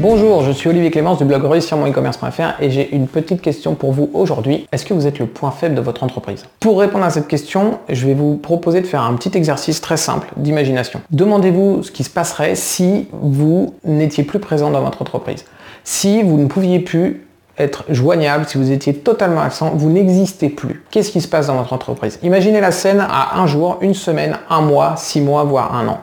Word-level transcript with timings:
Bonjour, 0.00 0.44
je 0.44 0.52
suis 0.52 0.68
Olivier 0.68 0.92
Clémence 0.92 1.18
du 1.18 1.24
blog 1.24 1.44
réussir-mon-e-commerce.fr 1.44 2.62
et 2.62 2.70
j'ai 2.70 2.94
une 2.94 3.08
petite 3.08 3.42
question 3.42 3.74
pour 3.74 3.90
vous 3.90 4.08
aujourd'hui. 4.14 4.68
Est-ce 4.70 4.86
que 4.86 4.94
vous 4.94 5.08
êtes 5.08 5.18
le 5.18 5.26
point 5.26 5.50
faible 5.50 5.74
de 5.74 5.80
votre 5.80 6.04
entreprise? 6.04 6.44
Pour 6.60 6.78
répondre 6.78 7.04
à 7.04 7.10
cette 7.10 7.26
question, 7.26 7.80
je 7.88 8.06
vais 8.06 8.14
vous 8.14 8.36
proposer 8.36 8.80
de 8.80 8.86
faire 8.86 9.02
un 9.02 9.14
petit 9.14 9.36
exercice 9.36 9.80
très 9.80 9.96
simple 9.96 10.28
d'imagination. 10.36 11.00
Demandez-vous 11.10 11.82
ce 11.82 11.90
qui 11.90 12.04
se 12.04 12.10
passerait 12.10 12.54
si 12.54 13.08
vous 13.10 13.74
n'étiez 13.84 14.22
plus 14.22 14.38
présent 14.38 14.70
dans 14.70 14.82
votre 14.82 15.02
entreprise. 15.02 15.44
Si 15.82 16.22
vous 16.22 16.38
ne 16.38 16.46
pouviez 16.46 16.78
plus 16.78 17.26
être 17.58 17.82
joignable, 17.88 18.44
si 18.46 18.56
vous 18.56 18.70
étiez 18.70 18.94
totalement 18.94 19.40
absent, 19.40 19.72
vous 19.74 19.90
n'existez 19.90 20.48
plus. 20.48 20.84
Qu'est-ce 20.92 21.10
qui 21.10 21.20
se 21.20 21.26
passe 21.26 21.48
dans 21.48 21.56
votre 21.56 21.72
entreprise? 21.72 22.20
Imaginez 22.22 22.60
la 22.60 22.70
scène 22.70 23.00
à 23.00 23.40
un 23.40 23.48
jour, 23.48 23.78
une 23.80 23.94
semaine, 23.94 24.38
un 24.48 24.60
mois, 24.60 24.94
six 24.96 25.20
mois, 25.20 25.42
voire 25.42 25.74
un 25.74 25.88
an. 25.88 25.98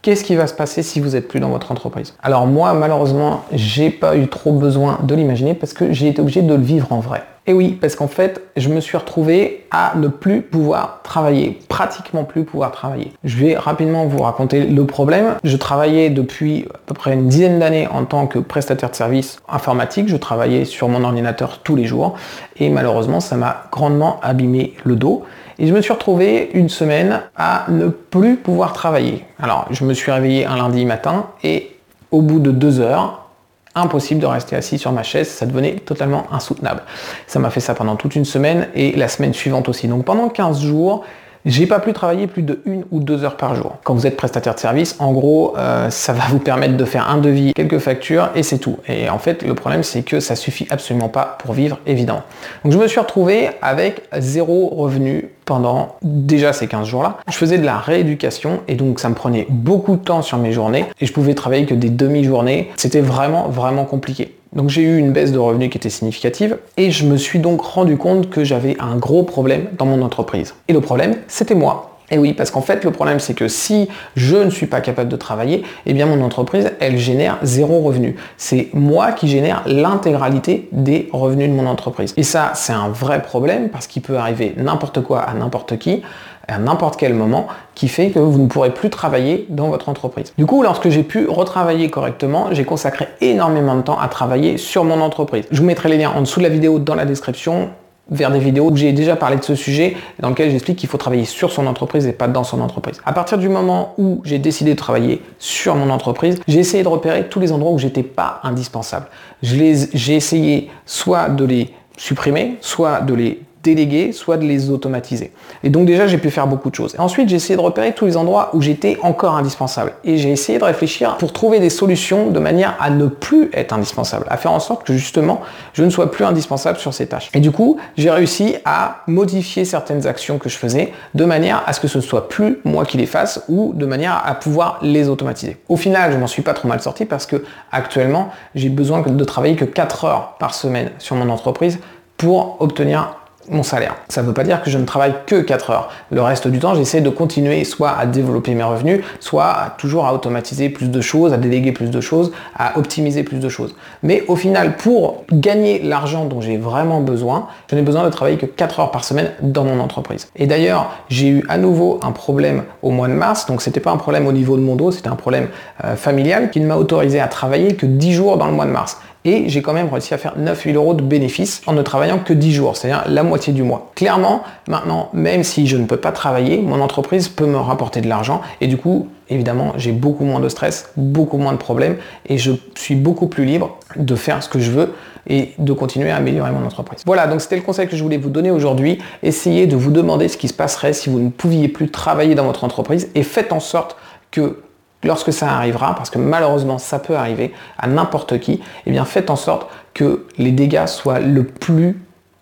Qu'est-ce 0.00 0.22
qui 0.22 0.36
va 0.36 0.46
se 0.46 0.54
passer 0.54 0.84
si 0.84 1.00
vous 1.00 1.10
n'êtes 1.10 1.26
plus 1.26 1.40
dans 1.40 1.48
votre 1.48 1.72
entreprise? 1.72 2.14
Alors 2.22 2.46
moi, 2.46 2.72
malheureusement, 2.72 3.42
j'ai 3.52 3.90
pas 3.90 4.16
eu 4.16 4.28
trop 4.28 4.52
besoin 4.52 5.00
de 5.02 5.14
l'imaginer 5.14 5.54
parce 5.54 5.72
que 5.72 5.92
j'ai 5.92 6.06
été 6.06 6.20
obligé 6.20 6.40
de 6.40 6.54
le 6.54 6.62
vivre 6.62 6.92
en 6.92 7.00
vrai. 7.00 7.24
Et 7.48 7.52
oui, 7.52 7.78
parce 7.80 7.96
qu'en 7.96 8.06
fait, 8.08 8.42
je 8.56 8.68
me 8.68 8.78
suis 8.78 8.96
retrouvé 8.96 9.64
à 9.70 9.94
ne 9.96 10.08
plus 10.08 10.42
pouvoir 10.42 11.00
travailler, 11.02 11.58
pratiquement 11.68 12.24
plus 12.24 12.44
pouvoir 12.44 12.70
travailler. 12.72 13.12
Je 13.24 13.38
vais 13.38 13.56
rapidement 13.56 14.04
vous 14.04 14.22
raconter 14.22 14.66
le 14.66 14.84
problème. 14.84 15.36
Je 15.42 15.56
travaillais 15.56 16.10
depuis 16.10 16.66
à 16.74 16.78
peu 16.84 16.94
près 16.94 17.14
une 17.14 17.26
dizaine 17.26 17.58
d'années 17.58 17.88
en 17.88 18.04
tant 18.04 18.26
que 18.26 18.38
prestataire 18.38 18.90
de 18.90 18.94
services 18.94 19.40
informatique. 19.48 20.08
Je 20.08 20.16
travaillais 20.16 20.66
sur 20.66 20.88
mon 20.88 21.02
ordinateur 21.02 21.60
tous 21.64 21.74
les 21.74 21.86
jours 21.86 22.14
et 22.58 22.68
malheureusement, 22.68 23.18
ça 23.18 23.36
m'a 23.36 23.64
grandement 23.72 24.20
abîmé 24.22 24.74
le 24.84 24.94
dos. 24.94 25.24
Et 25.58 25.66
je 25.66 25.74
me 25.74 25.80
suis 25.80 25.92
retrouvé 25.92 26.50
une 26.54 26.68
semaine 26.68 27.22
à 27.36 27.66
ne 27.68 27.88
plus 27.88 28.36
pouvoir 28.36 28.72
travailler. 28.72 29.24
Alors, 29.42 29.66
je 29.70 29.84
me 29.84 29.92
suis 29.92 30.12
réveillé 30.12 30.46
un 30.46 30.56
lundi 30.56 30.84
matin 30.84 31.26
et 31.42 31.76
au 32.12 32.22
bout 32.22 32.38
de 32.38 32.52
deux 32.52 32.78
heures, 32.80 33.28
impossible 33.74 34.20
de 34.20 34.26
rester 34.26 34.54
assis 34.54 34.78
sur 34.78 34.92
ma 34.92 35.02
chaise, 35.02 35.28
ça 35.28 35.46
devenait 35.46 35.74
totalement 35.74 36.26
insoutenable. 36.32 36.82
Ça 37.26 37.40
m'a 37.40 37.50
fait 37.50 37.60
ça 37.60 37.74
pendant 37.74 37.96
toute 37.96 38.14
une 38.14 38.24
semaine 38.24 38.68
et 38.74 38.92
la 38.92 39.08
semaine 39.08 39.34
suivante 39.34 39.68
aussi. 39.68 39.88
Donc 39.88 40.04
pendant 40.04 40.28
15 40.28 40.60
jours, 40.60 41.04
j'ai 41.44 41.66
pas 41.66 41.80
pu 41.80 41.92
travailler 41.92 42.26
plus 42.26 42.42
de 42.42 42.60
une 42.64 42.84
ou 42.90 43.00
deux 43.00 43.24
heures 43.24 43.36
par 43.36 43.54
jour. 43.54 43.76
Quand 43.82 43.94
vous 43.94 44.06
êtes 44.06 44.16
prestataire 44.16 44.54
de 44.54 44.60
service, 44.60 44.96
en 44.98 45.12
gros, 45.12 45.56
euh, 45.56 45.88
ça 45.90 46.12
va 46.12 46.24
vous 46.28 46.40
permettre 46.40 46.76
de 46.76 46.84
faire 46.84 47.08
un 47.08 47.18
devis, 47.18 47.52
quelques 47.54 47.78
factures 47.78 48.30
et 48.34 48.42
c'est 48.42 48.58
tout. 48.58 48.78
Et 48.86 49.08
en 49.08 49.18
fait, 49.18 49.42
le 49.42 49.54
problème, 49.54 49.82
c'est 49.82 50.02
que 50.02 50.20
ça 50.20 50.36
suffit 50.36 50.66
absolument 50.70 51.08
pas 51.08 51.38
pour 51.42 51.52
vivre, 51.52 51.78
évidemment. 51.86 52.22
Donc 52.64 52.72
je 52.72 52.78
me 52.78 52.86
suis 52.86 53.00
retrouvé 53.00 53.50
avec 53.62 54.02
zéro 54.18 54.68
revenu 54.68 55.30
pendant 55.48 55.96
déjà 56.02 56.52
ces 56.52 56.66
15 56.66 56.86
jours-là. 56.86 57.16
Je 57.26 57.34
faisais 57.34 57.56
de 57.56 57.64
la 57.64 57.78
rééducation 57.78 58.60
et 58.68 58.74
donc 58.74 59.00
ça 59.00 59.08
me 59.08 59.14
prenait 59.14 59.46
beaucoup 59.48 59.96
de 59.96 60.02
temps 60.02 60.20
sur 60.20 60.36
mes 60.36 60.52
journées 60.52 60.84
et 61.00 61.06
je 61.06 61.12
pouvais 61.14 61.34
travailler 61.34 61.64
que 61.64 61.74
des 61.74 61.88
demi-journées. 61.88 62.68
C'était 62.76 63.00
vraiment, 63.00 63.48
vraiment 63.48 63.86
compliqué. 63.86 64.36
Donc 64.52 64.68
j'ai 64.68 64.82
eu 64.82 64.98
une 64.98 65.12
baisse 65.12 65.32
de 65.32 65.38
revenus 65.38 65.70
qui 65.70 65.78
était 65.78 65.88
significative 65.88 66.58
et 66.76 66.90
je 66.90 67.06
me 67.06 67.16
suis 67.16 67.38
donc 67.38 67.62
rendu 67.62 67.96
compte 67.96 68.28
que 68.28 68.44
j'avais 68.44 68.76
un 68.78 68.96
gros 68.96 69.22
problème 69.22 69.68
dans 69.78 69.86
mon 69.86 70.02
entreprise. 70.02 70.54
Et 70.68 70.74
le 70.74 70.82
problème, 70.82 71.16
c'était 71.28 71.54
moi. 71.54 71.87
Et 72.10 72.18
oui, 72.18 72.32
parce 72.32 72.50
qu'en 72.50 72.62
fait, 72.62 72.84
le 72.84 72.90
problème, 72.90 73.20
c'est 73.20 73.34
que 73.34 73.48
si 73.48 73.88
je 74.16 74.36
ne 74.36 74.50
suis 74.50 74.66
pas 74.66 74.80
capable 74.80 75.10
de 75.10 75.16
travailler, 75.16 75.62
eh 75.86 75.92
bien, 75.92 76.06
mon 76.06 76.22
entreprise, 76.24 76.72
elle 76.80 76.98
génère 76.98 77.38
zéro 77.42 77.80
revenu. 77.80 78.16
C'est 78.36 78.68
moi 78.72 79.12
qui 79.12 79.28
génère 79.28 79.62
l'intégralité 79.66 80.68
des 80.72 81.08
revenus 81.12 81.50
de 81.50 81.54
mon 81.54 81.66
entreprise. 81.66 82.14
Et 82.16 82.22
ça, 82.22 82.52
c'est 82.54 82.72
un 82.72 82.88
vrai 82.88 83.22
problème 83.22 83.68
parce 83.68 83.86
qu'il 83.86 84.02
peut 84.02 84.16
arriver 84.16 84.54
n'importe 84.56 85.02
quoi 85.02 85.20
à 85.20 85.34
n'importe 85.34 85.78
qui 85.78 86.02
à 86.48 86.58
n'importe 86.58 86.96
quel 86.96 87.12
moment 87.12 87.46
qui 87.74 87.88
fait 87.88 88.08
que 88.08 88.18
vous 88.18 88.38
ne 88.38 88.48
pourrez 88.48 88.72
plus 88.72 88.88
travailler 88.88 89.46
dans 89.50 89.68
votre 89.68 89.88
entreprise. 89.90 90.32
Du 90.38 90.46
coup, 90.46 90.62
lorsque 90.62 90.88
j'ai 90.88 91.02
pu 91.02 91.28
retravailler 91.28 91.90
correctement, 91.90 92.48
j'ai 92.52 92.64
consacré 92.64 93.06
énormément 93.20 93.76
de 93.76 93.82
temps 93.82 93.98
à 94.00 94.08
travailler 94.08 94.56
sur 94.56 94.82
mon 94.84 95.00
entreprise. 95.02 95.44
Je 95.50 95.60
vous 95.60 95.66
mettrai 95.66 95.90
les 95.90 95.98
liens 95.98 96.10
en 96.10 96.22
dessous 96.22 96.40
de 96.40 96.44
la 96.44 96.48
vidéo 96.48 96.78
dans 96.78 96.94
la 96.94 97.04
description 97.04 97.68
vers 98.10 98.30
des 98.30 98.38
vidéos 98.38 98.70
où 98.70 98.76
j'ai 98.76 98.92
déjà 98.92 99.16
parlé 99.16 99.36
de 99.36 99.44
ce 99.44 99.54
sujet 99.54 99.96
dans 100.20 100.30
lequel 100.30 100.50
j'explique 100.50 100.78
qu'il 100.78 100.88
faut 100.88 100.98
travailler 100.98 101.24
sur 101.24 101.52
son 101.52 101.66
entreprise 101.66 102.06
et 102.06 102.12
pas 102.12 102.28
dans 102.28 102.44
son 102.44 102.60
entreprise. 102.60 103.00
À 103.04 103.12
partir 103.12 103.38
du 103.38 103.48
moment 103.48 103.94
où 103.98 104.20
j'ai 104.24 104.38
décidé 104.38 104.72
de 104.72 104.78
travailler 104.78 105.20
sur 105.38 105.74
mon 105.74 105.90
entreprise, 105.90 106.40
j'ai 106.48 106.60
essayé 106.60 106.82
de 106.82 106.88
repérer 106.88 107.28
tous 107.28 107.40
les 107.40 107.52
endroits 107.52 107.72
où 107.72 107.78
j'étais 107.78 108.02
pas 108.02 108.40
indispensable. 108.42 109.06
J'ai 109.42 110.14
essayé 110.14 110.70
soit 110.86 111.28
de 111.28 111.44
les 111.44 111.70
supprimer, 111.96 112.56
soit 112.60 113.00
de 113.00 113.14
les 113.14 113.42
déléguer, 113.62 114.12
soit 114.12 114.36
de 114.36 114.46
les 114.46 114.70
automatiser. 114.70 115.32
Et 115.62 115.70
donc 115.70 115.86
déjà, 115.86 116.06
j'ai 116.06 116.18
pu 116.18 116.30
faire 116.30 116.46
beaucoup 116.46 116.70
de 116.70 116.74
choses. 116.74 116.94
ensuite, 116.98 117.28
j'ai 117.28 117.36
essayé 117.36 117.56
de 117.56 117.60
repérer 117.60 117.92
tous 117.92 118.06
les 118.06 118.16
endroits 118.16 118.50
où 118.52 118.62
j'étais 118.62 118.98
encore 119.02 119.36
indispensable. 119.36 119.92
Et 120.04 120.18
j'ai 120.18 120.30
essayé 120.30 120.58
de 120.58 120.64
réfléchir 120.64 121.16
pour 121.18 121.32
trouver 121.32 121.60
des 121.60 121.70
solutions 121.70 122.30
de 122.30 122.38
manière 122.38 122.76
à 122.80 122.90
ne 122.90 123.06
plus 123.06 123.50
être 123.52 123.72
indispensable, 123.72 124.26
à 124.28 124.36
faire 124.36 124.52
en 124.52 124.60
sorte 124.60 124.84
que 124.84 124.92
justement, 124.92 125.40
je 125.72 125.84
ne 125.84 125.90
sois 125.90 126.10
plus 126.10 126.24
indispensable 126.24 126.78
sur 126.78 126.94
ces 126.94 127.06
tâches. 127.06 127.30
Et 127.34 127.40
du 127.40 127.50
coup, 127.50 127.78
j'ai 127.96 128.10
réussi 128.10 128.56
à 128.64 129.02
modifier 129.06 129.64
certaines 129.64 130.06
actions 130.06 130.38
que 130.38 130.48
je 130.48 130.56
faisais 130.56 130.92
de 131.14 131.24
manière 131.24 131.62
à 131.66 131.72
ce 131.72 131.80
que 131.80 131.88
ce 131.88 131.98
ne 131.98 132.02
soit 132.02 132.28
plus 132.28 132.58
moi 132.64 132.84
qui 132.84 132.96
les 132.96 133.06
fasse 133.06 133.42
ou 133.48 133.72
de 133.74 133.86
manière 133.86 134.22
à 134.24 134.34
pouvoir 134.34 134.78
les 134.82 135.08
automatiser. 135.08 135.56
Au 135.68 135.76
final, 135.76 136.12
je 136.12 136.18
m'en 136.18 136.26
suis 136.26 136.42
pas 136.42 136.54
trop 136.54 136.68
mal 136.68 136.80
sorti 136.80 137.04
parce 137.04 137.26
que 137.26 137.44
actuellement, 137.72 138.30
j'ai 138.54 138.68
besoin 138.68 139.02
de 139.02 139.24
travailler 139.24 139.56
que 139.56 139.64
4 139.64 140.04
heures 140.04 140.36
par 140.38 140.54
semaine 140.54 140.90
sur 140.98 141.16
mon 141.16 141.28
entreprise 141.30 141.78
pour 142.16 142.56
obtenir 142.60 143.14
mon 143.50 143.62
salaire. 143.62 143.96
Ça 144.08 144.22
ne 144.22 144.26
veut 144.26 144.34
pas 144.34 144.44
dire 144.44 144.62
que 144.62 144.70
je 144.70 144.78
ne 144.78 144.84
travaille 144.84 145.14
que 145.26 145.40
4 145.40 145.70
heures. 145.70 145.90
Le 146.10 146.22
reste 146.22 146.48
du 146.48 146.58
temps, 146.58 146.74
j'essaie 146.74 147.00
de 147.00 147.10
continuer 147.10 147.64
soit 147.64 147.90
à 147.90 148.06
développer 148.06 148.54
mes 148.54 148.62
revenus, 148.62 149.04
soit 149.20 149.74
toujours 149.78 150.06
à 150.06 150.14
automatiser 150.14 150.68
plus 150.68 150.90
de 150.90 151.00
choses, 151.00 151.32
à 151.32 151.36
déléguer 151.36 151.72
plus 151.72 151.90
de 151.90 152.00
choses, 152.00 152.32
à 152.56 152.78
optimiser 152.78 153.22
plus 153.22 153.38
de 153.38 153.48
choses. 153.48 153.74
Mais 154.02 154.24
au 154.28 154.36
final, 154.36 154.76
pour 154.76 155.24
gagner 155.32 155.80
l'argent 155.82 156.24
dont 156.24 156.40
j'ai 156.40 156.56
vraiment 156.56 157.00
besoin, 157.00 157.48
je 157.70 157.76
n'ai 157.76 157.82
besoin 157.82 158.04
de 158.04 158.10
travailler 158.10 158.36
que 158.36 158.46
4 158.46 158.80
heures 158.80 158.90
par 158.90 159.04
semaine 159.04 159.30
dans 159.40 159.64
mon 159.64 159.80
entreprise. 159.80 160.28
Et 160.36 160.46
d'ailleurs, 160.46 160.90
j'ai 161.08 161.28
eu 161.28 161.44
à 161.48 161.58
nouveau 161.58 162.00
un 162.02 162.12
problème 162.12 162.64
au 162.82 162.90
mois 162.90 163.08
de 163.08 163.14
mars, 163.14 163.46
donc 163.46 163.62
c'était 163.62 163.80
pas 163.80 163.90
un 163.90 163.96
problème 163.96 164.26
au 164.26 164.32
niveau 164.32 164.56
de 164.56 164.62
mon 164.62 164.76
dos, 164.76 164.90
c'était 164.90 165.08
un 165.08 165.16
problème 165.16 165.48
euh, 165.84 165.96
familial 165.96 166.50
qui 166.50 166.60
ne 166.60 166.66
m'a 166.66 166.76
autorisé 166.76 167.20
à 167.20 167.28
travailler 167.28 167.74
que 167.74 167.86
10 167.86 168.12
jours 168.12 168.36
dans 168.38 168.46
le 168.46 168.52
mois 168.52 168.66
de 168.66 168.70
mars 168.70 168.98
et 169.28 169.48
j'ai 169.48 169.60
quand 169.60 169.74
même 169.74 169.88
réussi 169.88 170.14
à 170.14 170.18
faire 170.18 170.34
9000 170.38 170.76
euros 170.76 170.94
de 170.94 171.02
bénéfices 171.02 171.60
en 171.66 171.74
ne 171.74 171.82
travaillant 171.82 172.18
que 172.18 172.32
10 172.32 172.52
jours, 172.52 172.76
c'est-à-dire 172.76 173.04
la 173.06 173.22
moitié 173.22 173.52
du 173.52 173.62
mois. 173.62 173.90
Clairement, 173.94 174.42
maintenant, 174.66 175.10
même 175.12 175.44
si 175.44 175.66
je 175.66 175.76
ne 175.76 175.84
peux 175.84 175.98
pas 175.98 176.12
travailler, 176.12 176.62
mon 176.62 176.80
entreprise 176.80 177.28
peut 177.28 177.46
me 177.46 177.58
rapporter 177.58 178.00
de 178.00 178.08
l'argent 178.08 178.40
et 178.60 178.66
du 178.66 178.78
coup, 178.78 179.08
évidemment, 179.28 179.74
j'ai 179.76 179.92
beaucoup 179.92 180.24
moins 180.24 180.40
de 180.40 180.48
stress, 180.48 180.90
beaucoup 180.96 181.36
moins 181.36 181.52
de 181.52 181.58
problèmes 181.58 181.96
et 182.26 182.38
je 182.38 182.52
suis 182.74 182.94
beaucoup 182.94 183.26
plus 183.26 183.44
libre 183.44 183.78
de 183.96 184.14
faire 184.14 184.42
ce 184.42 184.48
que 184.48 184.58
je 184.58 184.70
veux 184.70 184.94
et 185.26 185.52
de 185.58 185.72
continuer 185.74 186.10
à 186.10 186.16
améliorer 186.16 186.50
mon 186.52 186.64
entreprise. 186.64 187.02
Voilà, 187.04 187.26
donc 187.26 187.42
c'était 187.42 187.56
le 187.56 187.62
conseil 187.62 187.86
que 187.86 187.96
je 187.96 188.02
voulais 188.02 188.16
vous 188.16 188.30
donner 188.30 188.50
aujourd'hui. 188.50 188.98
Essayez 189.22 189.66
de 189.66 189.76
vous 189.76 189.90
demander 189.90 190.28
ce 190.28 190.38
qui 190.38 190.48
se 190.48 190.54
passerait 190.54 190.94
si 190.94 191.10
vous 191.10 191.20
ne 191.20 191.28
pouviez 191.28 191.68
plus 191.68 191.90
travailler 191.90 192.34
dans 192.34 192.44
votre 192.44 192.64
entreprise 192.64 193.10
et 193.14 193.22
faites 193.22 193.52
en 193.52 193.60
sorte 193.60 193.96
que 194.30 194.62
lorsque 195.04 195.32
ça 195.32 195.50
arrivera, 195.50 195.94
parce 195.94 196.10
que 196.10 196.18
malheureusement 196.18 196.78
ça 196.78 196.98
peut 196.98 197.16
arriver 197.16 197.52
à 197.78 197.86
n'importe 197.86 198.38
qui, 198.40 198.60
eh 198.86 198.90
bien 198.90 199.04
faites 199.04 199.30
en 199.30 199.36
sorte 199.36 199.68
que 199.94 200.26
les 200.38 200.52
dégâts 200.52 200.86
soient 200.86 201.20
le 201.20 201.44
plus 201.44 201.98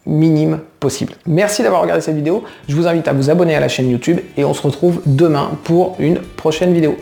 minime 0.07 0.61
possible. 0.79 1.15
Merci 1.27 1.63
d'avoir 1.63 1.83
regardé 1.83 2.01
cette 2.01 2.15
vidéo. 2.15 2.45
Je 2.69 2.77
vous 2.77 2.87
invite 2.87 3.09
à 3.09 3.13
vous 3.13 3.29
abonner 3.29 3.57
à 3.57 3.61
la 3.61 3.69
chaîne 3.69 3.91
YouTube 3.91 4.21
et 4.37 4.45
on 4.45 4.55
se 4.55 4.63
retrouve 4.63 5.03
demain 5.05 5.51
pour 5.65 5.97
une 5.99 6.19
prochaine 6.19 6.73
vidéo. 6.73 6.97